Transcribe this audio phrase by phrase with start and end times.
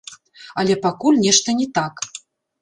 [0.61, 1.95] Але пакуль нешта не так.